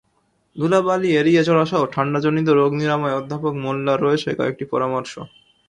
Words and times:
ধুলাবালি 0.55 1.09
এড়িয়ে 1.19 1.41
চলাসহ 1.43 1.81
ঠান্ডাজনিত 1.93 2.47
রোগ 2.59 2.71
নিরাময়ে 2.79 3.17
অধ্যাপক 3.19 3.53
মোল্লার 3.63 3.97
রয়েছে 4.05 4.29
কয়েকটি 4.39 4.65
পরামর্শ। 4.73 5.13